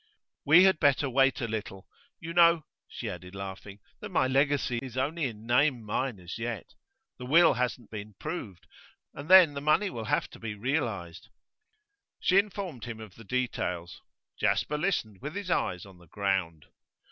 [0.45, 1.87] 'We had better wait a little.
[2.19, 6.73] You know,' she added laughing, 'that my legacy is only in name mine as yet.
[7.19, 8.65] The will hasn't been proved.
[9.13, 11.29] And then the money will have to be realised.'
[12.19, 14.01] She informed him of the details;
[14.39, 16.65] Jasper listened with his eyes on the ground.